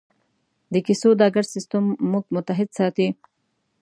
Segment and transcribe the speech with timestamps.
[0.73, 3.07] د کیسو دا ګډ سېسټم موږ متحد ساتي.